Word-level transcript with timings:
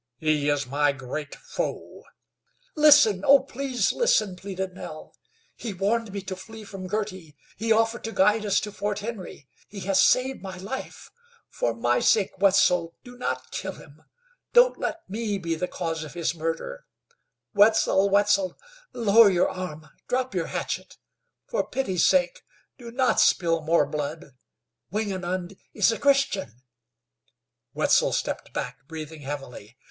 "He 0.17 0.49
is 0.49 0.65
my 0.65 0.93
great 0.93 1.35
foe!" 1.35 2.05
"Listen, 2.75 3.23
oh! 3.23 3.41
please 3.41 3.91
listen!" 3.93 4.35
pleaded 4.35 4.73
Nell. 4.73 5.13
"He 5.55 5.75
warned 5.75 6.11
me 6.11 6.21
to 6.23 6.35
flee 6.35 6.63
from 6.63 6.87
Girty; 6.87 7.37
he 7.55 7.71
offered 7.71 8.03
to 8.05 8.11
guide 8.11 8.43
us 8.43 8.59
to 8.61 8.71
Fort 8.71 9.01
Henry. 9.01 9.47
He 9.67 9.81
has 9.81 10.01
saved 10.01 10.41
my 10.41 10.57
life. 10.57 11.11
For 11.51 11.75
my 11.75 11.99
sake, 11.99 12.31
Wetzel, 12.39 12.95
do 13.03 13.15
not 13.15 13.51
kill 13.51 13.73
him! 13.73 14.01
Don't 14.53 14.79
let 14.79 15.07
me 15.07 15.37
be 15.37 15.53
the 15.53 15.67
cause 15.67 16.03
of 16.03 16.15
his 16.15 16.33
murder! 16.33 16.87
Wetzel, 17.53 18.09
Wetzel, 18.09 18.57
lower 18.93 19.29
your 19.29 19.49
arm, 19.51 19.87
drop 20.07 20.33
your 20.33 20.47
hatchet. 20.47 20.97
For 21.45 21.63
pity's 21.63 22.07
sake 22.07 22.41
do 22.79 22.89
not 22.89 23.19
spill 23.19 23.61
more 23.61 23.85
blood. 23.85 24.31
Wingenund 24.91 25.57
is 25.75 25.91
a 25.91 25.99
Christian!" 25.99 26.63
Wetzel 27.75 28.11
stepped 28.13 28.51
back 28.51 28.87
breathing 28.87 29.21
heavily. 29.21 29.77